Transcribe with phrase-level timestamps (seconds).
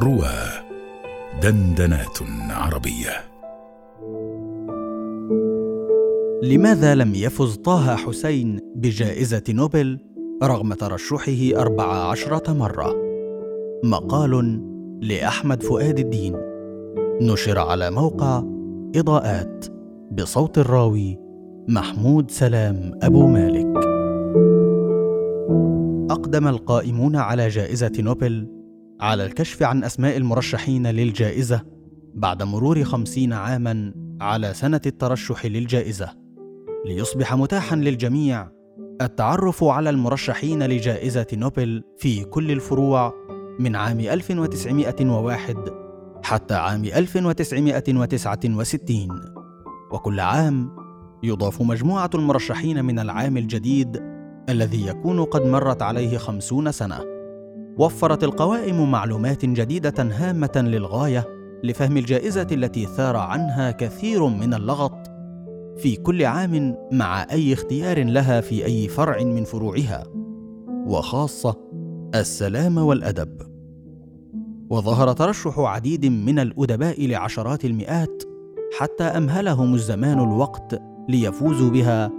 [0.00, 0.30] روى
[1.42, 2.18] دندنات
[2.50, 3.10] عربية.
[6.42, 9.98] لماذا لم يفز طه حسين بجائزة نوبل
[10.42, 12.94] رغم ترشحه أربع عشرة مرة؟
[13.84, 14.62] مقال
[15.02, 16.36] لأحمد فؤاد الدين.
[17.20, 18.42] نشر على موقع
[18.96, 19.66] إضاءات
[20.12, 21.18] بصوت الراوي
[21.68, 23.84] محمود سلام أبو مالك.
[26.10, 28.63] أقدم القائمون على جائزة نوبل
[29.00, 31.60] على الكشف عن أسماء المرشحين للجائزة
[32.14, 36.08] بعد مرور خمسين عاماً على سنة الترشح للجائزة
[36.86, 38.48] ليصبح متاحاً للجميع
[39.02, 43.12] التعرف على المرشحين لجائزة نوبل في كل الفروع
[43.58, 45.56] من عام 1901
[46.24, 49.08] حتى عام 1969
[49.92, 50.70] وكل عام
[51.22, 54.02] يضاف مجموعة المرشحين من العام الجديد
[54.48, 57.13] الذي يكون قد مرت عليه خمسون سنة.
[57.78, 61.24] وفرت القوائم معلومات جديدة هامة للغاية
[61.64, 65.10] لفهم الجائزة التي ثار عنها كثير من اللغط
[65.76, 70.04] في كل عام مع أي اختيار لها في أي فرع من فروعها
[70.86, 71.56] وخاصة
[72.14, 73.42] السلام والأدب.
[74.70, 78.22] وظهر ترشح عديد من الأدباء لعشرات المئات
[78.78, 82.10] حتى أمهلهم الزمان الوقت ليفوزوا بها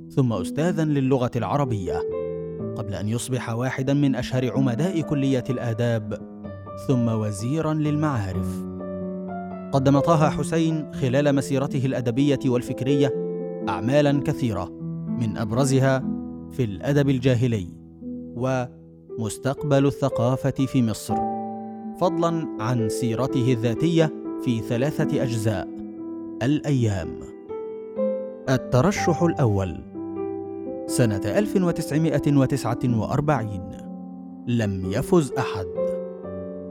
[0.09, 2.01] ثم أستاذا للغة العربية.
[2.75, 6.19] قبل أن يصبح واحدا من أشهر عمداء كلية الآداب
[6.87, 8.65] ثم وزيرا للمعارف.
[9.71, 13.13] قدم طه حسين خلال مسيرته الأدبية والفكرية
[13.69, 14.69] اعمالا كثيرة
[15.19, 16.14] من أبرزها
[16.57, 17.67] في الأدب الجاهلي
[18.35, 21.15] ومستقبل الثقافة في مصر
[21.99, 25.67] فضلا عن سيرته الذاتية في ثلاثة أجزاء
[26.43, 27.19] الأيام.
[28.49, 29.83] الترشح الأول
[30.87, 33.77] سنة 1949
[34.47, 35.65] لم يفز أحد.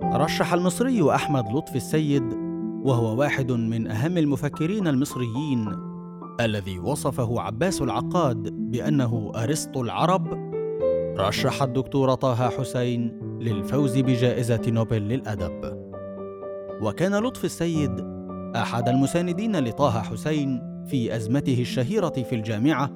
[0.02, 2.24] رشح المصري أحمد لطفي السيد
[2.82, 5.93] وهو واحد من أهم المفكرين المصريين
[6.40, 10.54] الذي وصفه عباس العقاد بأنه أرسطو العرب.
[11.18, 15.84] رشح الدكتور طه حسين للفوز بجائزة نوبل للأدب.
[16.82, 17.90] وكان لطفي السيد
[18.56, 22.90] أحد المساندين لطه حسين في أزمته الشهيرة في الجامعة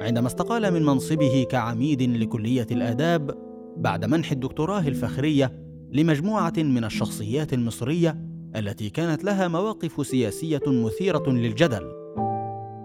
[0.00, 3.30] عندما استقال من منصبه كعميد لكلية الآداب
[3.76, 5.52] بعد منح الدكتوراه الفخرية
[5.92, 8.18] لمجموعة من الشخصيات المصرية
[8.56, 11.93] التي كانت لها مواقف سياسية مثيرة للجدل.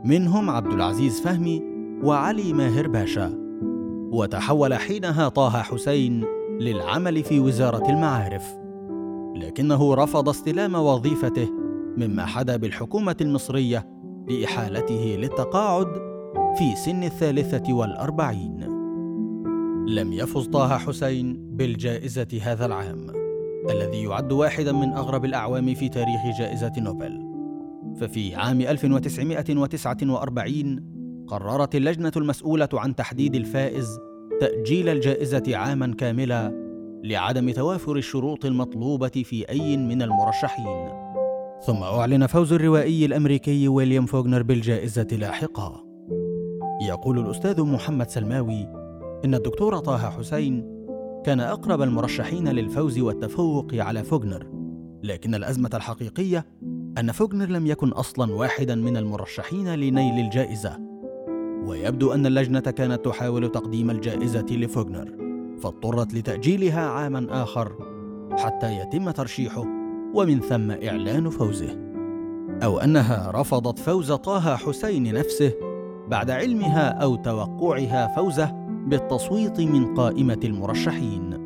[0.04, 1.64] منهم عبد العزيز فهمي
[2.04, 3.34] وعلي ماهر باشا.
[4.12, 6.26] وتحول حينها طه حسين
[6.60, 8.60] للعمل في وزارة المعارف.
[9.36, 11.50] لكنه رفض استلام وظيفته
[11.98, 13.88] مما حدا بالحكومة المصرية
[14.30, 15.88] لإحالته للتقاعد
[16.58, 18.60] في سن الثالثة والأربعين.
[19.88, 23.08] لم يفز طه حسين بالجائزة هذا العام
[23.70, 27.29] الذي يعد واحدا من أغرب الأعوام في تاريخ جائزة نوبل.
[27.96, 34.00] ففي عام 1949 قررت اللجنة المسؤولة عن تحديد الفائز
[34.40, 36.70] تأجيل الجائزة عاما كاملا
[37.04, 40.90] لعدم توافر الشروط المطلوبة في أي من المرشحين.
[41.66, 45.84] ثم أعلن فوز الروائي الأمريكي ويليام فوكنر بالجائزة لاحقا.
[46.82, 48.68] يقول الأستاذ محمد سلماوي
[49.26, 50.80] إن الدكتور طه حسين
[51.26, 54.48] كان أقرب المرشحين للفوز والتفوق على فوكنر
[55.04, 56.46] لكن الأزمة الحقيقية
[56.98, 60.78] أن فوكنر لم يكن أصلا واحدا من المرشحين لنيل الجائزة
[61.66, 65.12] ويبدو أن اللجنة كانت تحاول تقديم الجائزة لفوغنر
[65.62, 67.76] فاضطرت لتأجيلها عاما آخر
[68.38, 69.64] حتى يتم ترشيحه
[70.14, 71.78] ومن ثم إعلان فوزه.
[72.64, 75.54] أو أنها رفضت فوز طه حسين نفسه
[76.08, 78.52] بعد علمها أو توقعها فوزه
[78.86, 81.39] بالتصويت من قائمة المرشحين.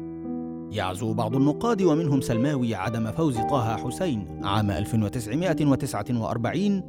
[0.74, 6.84] يعزو بعض النقاد ومنهم سلماوي عدم فوز طه حسين عام 1949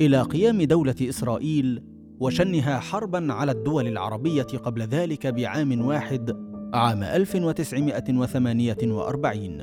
[0.00, 1.82] إلى قيام دولة إسرائيل
[2.20, 6.36] وشنها حربا على الدول العربية قبل ذلك بعام واحد
[6.74, 9.62] عام 1948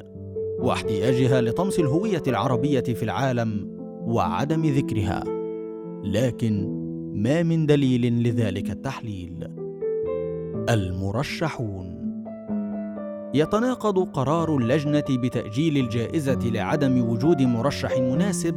[0.60, 3.68] واحتياجها لطمس الهوية العربية في العالم
[4.02, 5.24] وعدم ذكرها.
[6.04, 6.68] لكن
[7.16, 9.48] ما من دليل لذلك التحليل؟
[10.70, 11.85] المرشحون.
[13.36, 18.56] يتناقض قرار اللجنة بتأجيل الجائزة لعدم وجود مرشح مناسب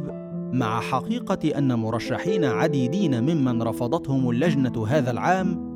[0.53, 5.69] مع حقيقة أن مرشحين عديدين ممن رفضتهم اللجنة هذا العام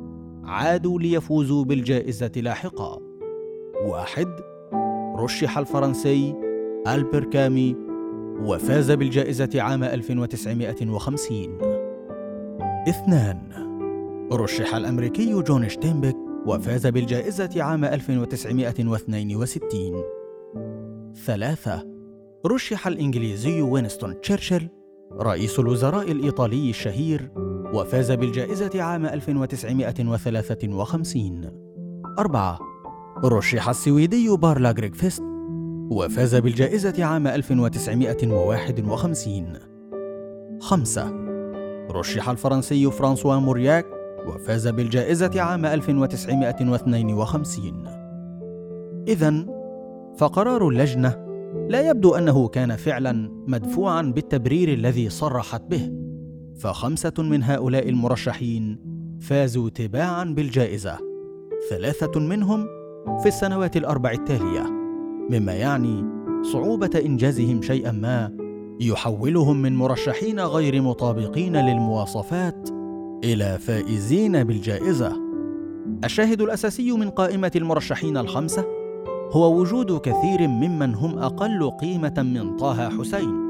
[0.44, 2.98] عادوا ليفوزوا بالجائزة لاحقا.
[3.86, 4.28] واحد
[5.16, 6.34] رشح الفرنسي
[6.88, 7.76] ألبر كامي
[8.44, 11.58] وفاز بالجائزة عام 1950
[12.88, 13.38] اثنان
[14.32, 20.02] رشح الأمريكي جون شتينبك وفاز بالجائزة عام 1962
[21.26, 21.86] ثلاثة
[22.46, 24.68] رشح الإنجليزي وينستون تشرشل
[25.12, 27.30] رئيس الوزراء الإيطالي الشهير
[27.74, 31.50] وفاز بالجائزة عام 1953
[32.18, 32.58] أربعة
[33.24, 35.22] رشح السويدي بارلا فيست
[35.90, 39.58] وفاز بالجائزة عام 1951
[40.60, 41.12] خمسة
[41.90, 47.84] رشح الفرنسي فرانسوا مورياك وفاز بالجائزة عام 1952
[49.08, 49.46] إذا
[50.16, 51.24] فقرار اللجنة
[51.68, 55.92] لا يبدو أنه كان فعلا مدفوعا بالتبرير الذي صرحت به.
[56.58, 58.78] فخمسة من هؤلاء المرشحين
[59.20, 60.98] فازوا تباعا بالجائزة.
[61.70, 62.66] ثلاثة منهم
[63.22, 64.62] في السنوات الأربع التالية
[65.30, 66.04] مما يعني
[66.42, 68.36] صعوبة إنجازهم شيئا ما
[68.80, 72.68] يحولهم من مرشحين غير مطابقين للمواصفات
[73.24, 75.16] إلى فائزين بالجائزة.
[76.04, 78.64] الشاهد الأساسي من قائمة المرشحين الخمسة
[79.30, 83.44] هو وجود كثير ممن هم أقل قيمة من طه حسين،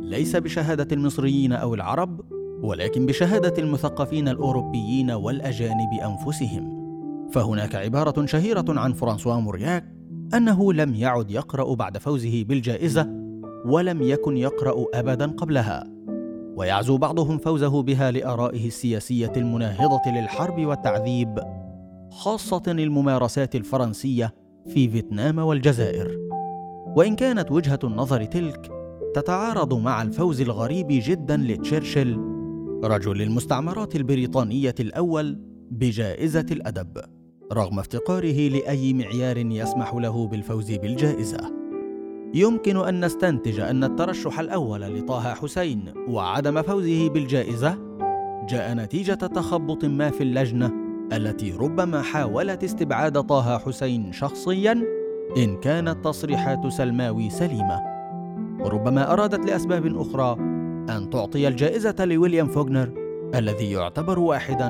[0.00, 2.20] ليس بشهادة المصريين أو العرب،
[2.62, 6.78] ولكن بشهادة المثقفين الأوروبيين والأجانب أنفسهم.
[7.32, 9.94] فهناك عبارة شهيرة عن فرانسوا مورياك
[10.34, 13.08] أنه لم يعد يقرأ بعد فوزه بالجائزة
[13.64, 15.97] ولم يكن يقرأ أبدا قبلها.
[16.58, 21.38] ويعزو بعضهم فوزه بها لأرائه السياسية المناهضة للحرب والتعذيب
[22.10, 24.34] خاصة الممارسات الفرنسية
[24.66, 26.18] في فيتنام والجزائر.
[26.96, 28.70] وإن كانت وجهة النظر تلك
[29.14, 32.20] تتعارض مع الفوز الغريب جدا لتشرشل
[32.84, 35.38] رجل المستعمرات البريطانية الأول
[35.70, 36.98] بجائزة الأدب
[37.52, 41.67] رغم افتقاره لأي معيار يسمح له بالفوز بالجائزة.
[42.34, 47.78] يمكن أن نستنتج أن الترشح الأول لطه حسين وعدم فوزه بالجائزة
[48.48, 50.72] جاء نتيجة تخبط ما في اللجنة
[51.12, 54.82] التي ربما حاولت استبعاد طه حسين شخصيا
[55.36, 57.80] إن كانت تصريحات سلماوي سليمة.
[58.60, 60.36] وربما أرادت لأسباب أخرى
[60.96, 62.90] أن تعطي الجائزة لويليام فوغنر
[63.34, 64.68] الذي يعتبر واحدا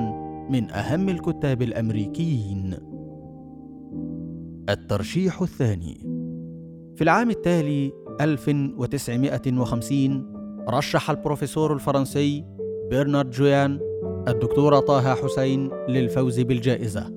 [0.49, 2.77] من أهم الكتاب الأمريكيين.
[4.69, 6.08] الترشيح الثاني.
[6.99, 10.33] في العام التالي 1950
[10.69, 12.45] رشح البروفيسور الفرنسي
[12.91, 13.79] برنارد جويان
[14.27, 17.11] الدكتور طه حسين للفوز بالجائزة.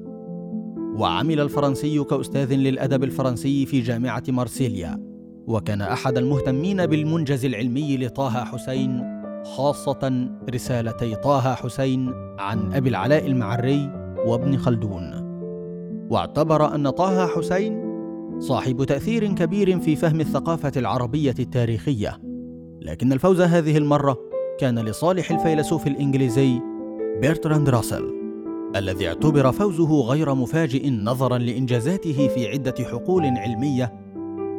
[0.96, 5.00] وعمل الفرنسي كأستاذ للأدب الفرنسي في جامعة مارسيليا.
[5.46, 9.04] وكان أحد المهتمين بالمنجز العلمي لطه حسين
[9.44, 13.90] خاصة رسالتي طه حسين عن أبي العلاء المعري
[14.26, 15.22] وابن خلدون.
[16.10, 17.81] واعتبر أن طه حسين
[18.42, 22.20] صاحب تأثير كبير في فهم الثقافة العربية التاريخية.
[22.80, 24.18] لكن الفوز هذه المرة
[24.60, 26.60] كان لصالح الفيلسوف الإنجليزي
[27.20, 28.14] بيرتراند راسل
[28.76, 33.92] الذي اعتبر فوزه غير مفاجئ نظرا لإنجازاته في عدة حقول علمية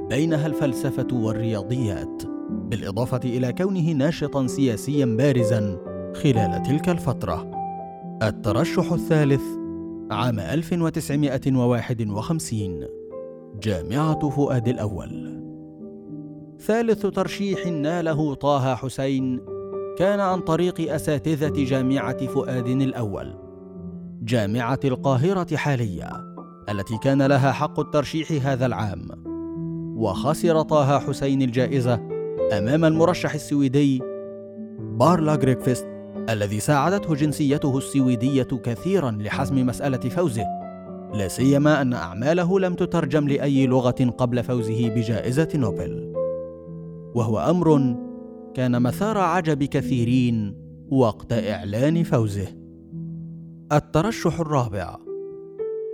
[0.10, 5.78] بينها الفلسفة والرياضيات بالإضافة إلى كونه ناشطا سياسيا بارزا
[6.16, 7.52] خلال تلك الفترة.
[8.24, 9.44] الترشح الثالث
[10.12, 13.03] عام 1951
[13.62, 15.44] جامعة فؤاد الأول.
[16.60, 19.42] ثالث ترشيح ناله طه حسين
[19.98, 23.36] كان عن طريق أساتذة جامعة فؤاد الأول.
[24.22, 26.10] جامعة القاهرة حالية
[26.70, 29.08] التي كان لها حق الترشيح هذا العام.
[29.98, 31.94] وخسر طه حسين الجائزة
[32.58, 34.02] أمام المرشح السويدي
[34.80, 35.88] بارلا غريكفيست
[36.30, 40.46] الذي ساعدته جنسيته السويدية كثيرا لحسم مسألة فوزه.
[41.14, 46.14] لا سيما أن أعماله لم تترجم لأي لغة قبل فوزه بجائزة نوبل.
[47.16, 47.96] وهو أمر
[48.54, 50.56] كان مثار عجب كثيرين
[50.92, 52.48] وقت إعلان فوزه.
[53.72, 54.98] الترشح الرابع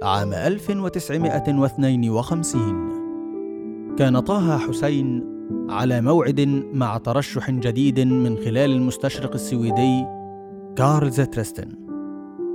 [0.04, 2.90] عام 1952
[3.98, 5.24] كان طه حسين
[5.70, 6.42] على موعد
[6.74, 10.06] مع ترشح جديد من خلال المستشرق السويدي
[10.76, 11.70] كارل زترستن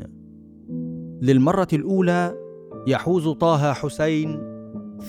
[1.21, 2.35] للمرة الأولى
[2.87, 4.55] يحوز طه حسين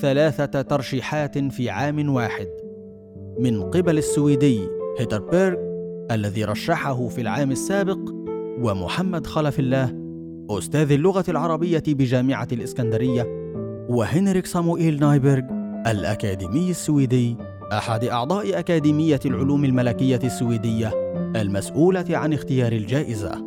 [0.01, 2.47] ثلاثة ترشيحات في عام واحد
[3.39, 5.57] من قبل السويدي هيتربيرغ
[6.11, 7.99] الذي رشحه في العام السابق
[8.61, 9.93] ومحمد خلف الله
[10.49, 13.23] أستاذ اللغة العربية بجامعة الإسكندرية
[13.89, 15.43] وهنريك صاموئيل نايبرغ
[15.87, 17.37] الأكاديمي السويدي
[17.71, 20.91] أحد أعضاء أكاديمية العلوم الملكية السويدية
[21.35, 23.45] المسؤولة عن اختيار الجائزة.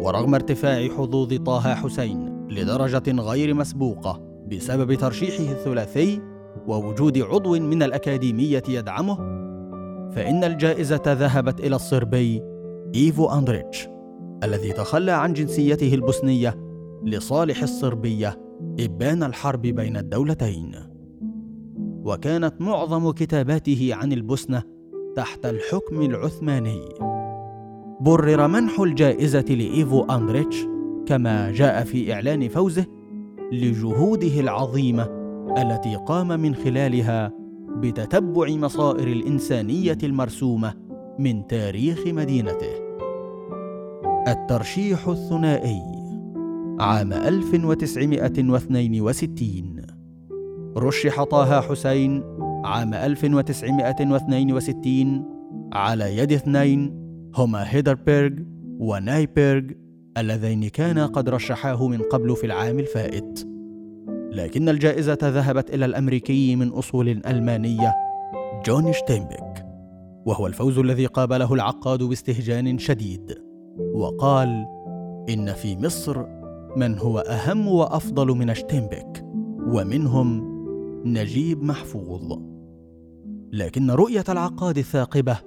[0.00, 4.20] ورغم ارتفاع حظوظ طه حسين لدرجة غير مسبوقة
[4.52, 6.20] بسبب ترشيحه الثلاثي
[6.66, 9.37] ووجود عضو من الأكاديمية يدعمه
[10.12, 12.42] فإن الجائزة ذهبت إلى الصربي
[12.94, 13.88] إيفو أندريتش
[14.44, 16.54] الذي تخلى عن جنسيته البوسنية
[17.04, 18.38] لصالح الصربية
[18.80, 20.74] إبان الحرب بين الدولتين.
[22.04, 24.62] وكانت معظم كتاباته عن البوسنة
[25.16, 26.80] تحت الحكم العثماني.
[28.00, 30.56] برر منح الجائزة لإيفو أندريتش
[31.06, 32.86] كما جاء في إعلان فوزه
[33.52, 35.08] لجهوده العظيمة
[35.58, 37.32] التي قام من خلالها
[37.80, 40.74] بتتبع مصائر الإنسانية المرسومة
[41.18, 42.88] من تاريخ مدينته.
[44.28, 45.82] الترشيح الثنائي
[46.80, 49.82] عام 1962
[50.76, 52.22] رشح طه حسين
[52.64, 55.24] عام 1962
[55.72, 58.32] على يد اثنين هما هيدربيرغ
[58.78, 59.62] ونايبيرغ
[60.18, 63.48] اللذين كانا قد رشحاه من قبل في العام الفائت.
[64.38, 67.94] لكن الجائزة ذهبت إلى الأمريكي من أصول ألمانية
[68.66, 69.66] جون شتينبيك
[70.26, 73.34] وهو الفوز الذي قابله العقاد باستهجان شديد
[73.94, 74.66] وقال
[75.28, 76.24] إن في مصر
[76.76, 79.24] من هو أهم وأفضل من شتينبيك
[79.66, 80.58] ومنهم
[81.04, 82.38] نجيب محفوظ.
[83.52, 85.38] لكن رؤية العقاد الثاقبة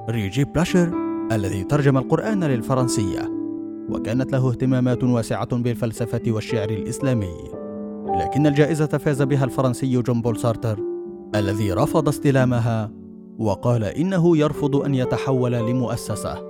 [0.08, 0.92] ريجي بلاشر
[1.32, 3.30] الذي ترجم القرآن للفرنسية.
[3.88, 7.34] وكانت له اهتمامات واسعة بالفلسفة والشعر الإسلامي.
[8.20, 10.78] لكن الجائزة فاز بها الفرنسي جون بول سارتر
[11.34, 12.92] الذي رفض استلامها
[13.38, 16.42] وقال إنه يرفض أن يتحول لمؤسسة.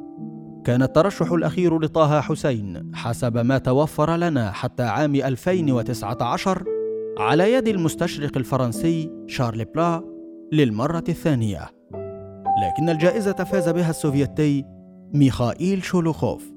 [0.64, 6.64] كان الترشح الأخير لطه حسين حسب ما توفر لنا حتى عام 2019
[7.18, 10.04] على يد المستشرق الفرنسي شارل بلا
[10.52, 11.68] للمرة الثانية.
[12.62, 14.64] لكن الجائزة فاز بها السوفيتي
[15.14, 16.52] ميخائيل شولوخوف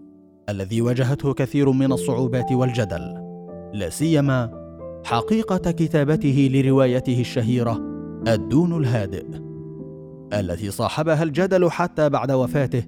[0.49, 3.22] الذي واجهته كثير من الصعوبات والجدل.
[3.73, 4.63] لا سيما
[5.05, 7.81] حقيقة كتابته لروايته الشهيرة
[8.27, 9.25] الدون الهادئ
[10.33, 12.83] التي صاحبها الجدل حتى بعد وفاته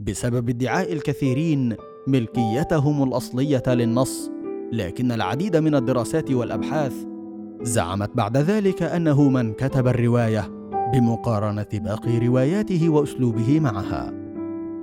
[0.00, 1.76] بسبب ادعاء الكثيرين
[2.06, 4.30] ملكيتهم الأصلية للنص.
[4.72, 6.94] لكن العديد من الدراسات والأبحاث
[7.62, 10.50] زعمت بعد ذلك أنه من كتب الرواية
[10.92, 14.12] بمقارنة باقي رواياته وأسلوبه معها.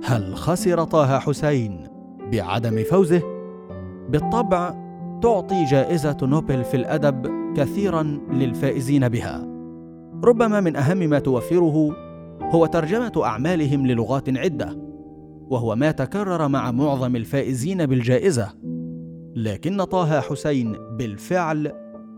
[0.04, 1.86] هل خسر طه حسين
[2.32, 3.22] بعدم فوزه؟
[4.08, 4.83] بالطبع
[5.24, 7.26] تعطي جائزة نوبل في الأدب
[7.56, 8.02] كثيرا
[8.32, 9.48] للفائزين بها.
[10.24, 11.96] ربما من أهم ما توفره
[12.42, 14.78] هو ترجمة أعمالهم للغات عدة
[15.50, 18.48] وهو ما تكرر مع معظم الفائزين بالجائزة.
[19.36, 21.72] لكن طه حسين بالفعل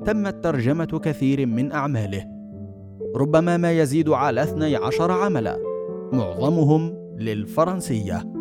[0.05, 2.25] تمت ترجمة كثير من أعماله.
[3.17, 5.57] ربما ما يزيد على 12 عملا
[6.13, 8.33] معظمهم للفرنسية.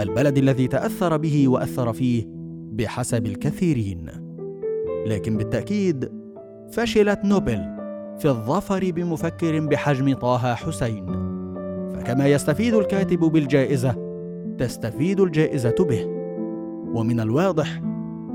[0.00, 2.41] البلد الذي تأثر به وأثر فيه
[2.72, 4.06] بحسب الكثيرين.
[5.06, 6.12] لكن بالتأكيد
[6.72, 7.58] فشلت نوبل
[8.18, 11.06] في الظفر بمفكر بحجم طه حسين.
[11.94, 13.94] فكما يستفيد الكاتب بالجائزة
[14.58, 16.06] تستفيد الجائزة به.
[16.94, 17.82] ومن الواضح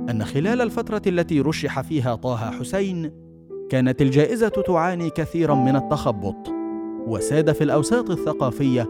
[0.09, 3.11] أن خلال الفترة التي رشح فيها طه حسين
[3.69, 6.35] كانت الجائزة تعاني كثيرا من التخبط
[7.07, 8.87] وساد في الأوساط الثقافية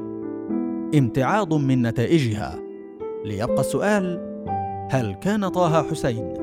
[0.96, 2.60] امتعاض من نتائجها.
[3.26, 4.27] ليبقى السؤال
[4.90, 6.34] هل كان طه حسين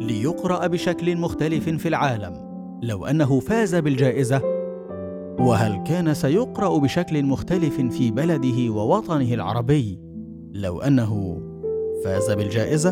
[0.00, 4.42] ليقرأ بشكل مختلف في العالم لو أنه فاز بالجائزة؟
[5.40, 9.98] وهل كان سيقرأ بشكل مختلف في بلده ووطنه العربي
[10.52, 11.42] لو أنه
[12.04, 12.90] فاز بالجائزة